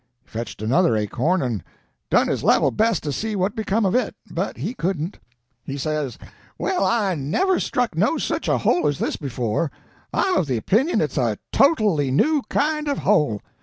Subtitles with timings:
[0.23, 1.63] He fetched another acorn, and
[2.09, 5.19] done his level best to see what become of it, but he couldn't.
[5.63, 6.17] He says,
[6.57, 9.69] 'Well, I never struck no such a hole as this before;
[10.11, 13.41] I'm of the opinion it's a totally new kind of a hole.'